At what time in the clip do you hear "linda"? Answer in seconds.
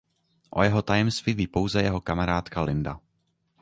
2.61-2.99